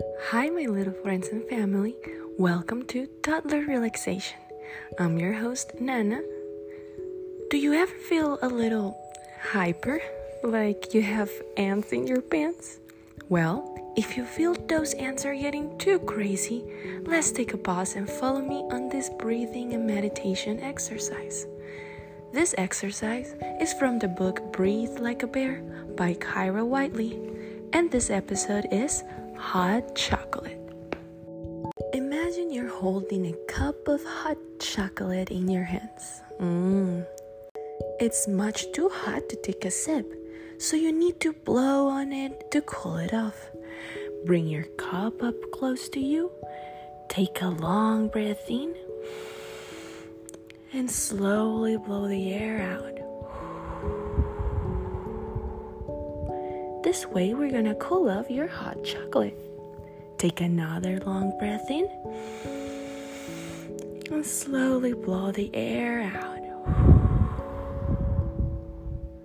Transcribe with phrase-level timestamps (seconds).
[0.00, 1.96] Hi, my little friends and family.
[2.38, 4.38] Welcome to Toddler Relaxation.
[4.98, 6.20] I'm your host, Nana.
[7.50, 8.96] Do you ever feel a little
[9.40, 10.00] hyper,
[10.42, 12.78] like you have ants in your pants?
[13.28, 16.64] Well, if you feel those ants are getting too crazy,
[17.04, 21.46] let's take a pause and follow me on this breathing and meditation exercise.
[22.32, 25.62] This exercise is from the book Breathe Like a Bear
[25.96, 27.18] by Kira Whiteley,
[27.72, 29.02] and this episode is
[29.38, 30.60] Hot Chocolate.
[31.92, 36.22] Imagine you're holding a cup of hot chocolate in your hands.
[36.40, 37.06] Mmm.
[38.00, 40.12] It's much too hot to take a sip,
[40.58, 43.50] so you need to blow on it to cool it off.
[44.24, 46.30] Bring your cup up close to you.
[47.08, 48.74] Take a long breath in
[50.72, 52.95] and slowly blow the air out.
[56.86, 59.36] This way, we're gonna cool off your hot chocolate.
[60.18, 61.88] Take another long breath in
[64.12, 66.38] and slowly blow the air out.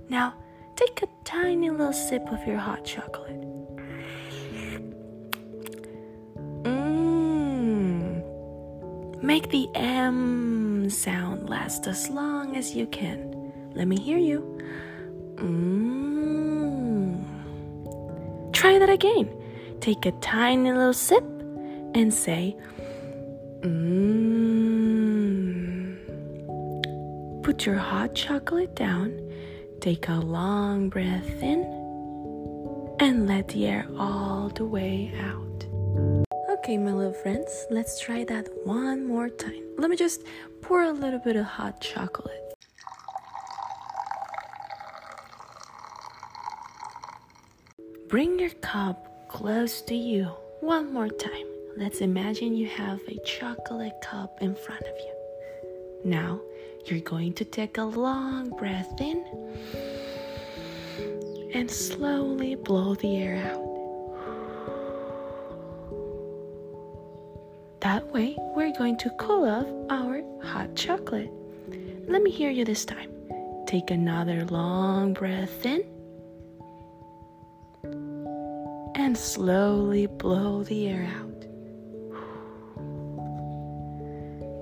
[0.09, 0.33] Now,
[0.75, 3.39] take a tiny little sip of your hot chocolate.
[6.63, 8.23] Mmm.
[9.21, 13.53] Make the M sound last as long as you can.
[13.75, 14.57] Let me hear you.
[15.35, 16.20] Mmm.
[18.61, 19.27] Try that again.
[19.79, 21.23] Take a tiny little sip
[21.93, 22.55] and say,
[23.61, 24.41] Mmm.
[27.43, 29.21] Put your hot chocolate down
[29.81, 31.63] Take a long breath in
[32.99, 35.65] and let the air all the way out.
[36.51, 39.63] Okay, my little friends, let's try that one more time.
[39.79, 40.21] Let me just
[40.61, 42.50] pour a little bit of hot chocolate.
[48.11, 50.25] Bring your cup close to you
[50.59, 51.45] one more time.
[51.77, 55.13] Let's imagine you have a chocolate cup in front of you.
[56.03, 56.41] Now,
[56.83, 59.23] you're going to take a long breath in
[61.53, 63.63] and slowly blow the air out.
[67.79, 71.31] That way, we're going to cool off our hot chocolate.
[72.09, 73.09] Let me hear you this time.
[73.67, 75.85] Take another long breath in
[79.11, 81.43] and slowly blow the air out.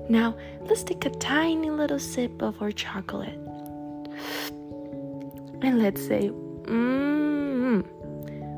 [0.10, 3.40] Now, let's take a tiny little sip of our chocolate.
[5.62, 6.32] And let's say,
[6.64, 7.86] mmm.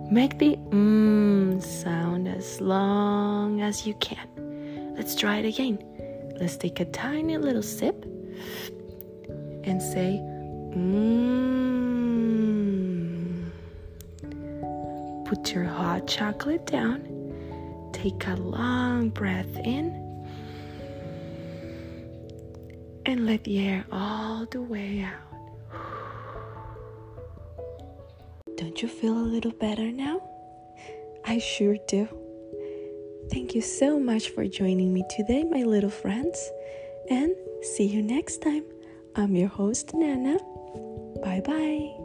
[0.10, 4.96] Make the mmm sound as long as you can.
[4.96, 5.78] Let's try it again.
[6.40, 8.06] Let's take a tiny little sip
[9.66, 10.22] and say,
[10.74, 11.91] mmm.
[15.32, 17.08] Put your hot chocolate down.
[17.94, 20.28] Take a long breath in
[23.06, 25.80] and let the air all the way out.
[28.58, 30.22] Don't you feel a little better now?
[31.24, 32.10] I sure do.
[33.32, 36.52] Thank you so much for joining me today, my little friends,
[37.10, 38.66] and see you next time.
[39.16, 40.40] I'm your host, Nana.
[41.24, 42.02] Bye bye.